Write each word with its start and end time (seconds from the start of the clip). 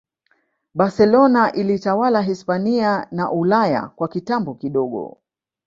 Barcelona 0.75 1.51
ilitawala 1.53 2.21
Hispania 2.21 3.07
na 3.11 3.31
Ulaya 3.31 3.87
kwa 3.87 4.07
kitambo 4.07 4.53
kidogo 4.53 5.17